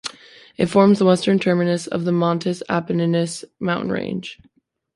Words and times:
It 0.57 0.65
forms 0.65 0.97
the 0.97 1.05
western 1.05 1.37
terminus 1.37 1.85
of 1.85 2.05
the 2.05 2.11
Montes 2.11 2.63
Apenninus 2.67 3.45
mountain 3.59 3.91
range. 3.91 4.39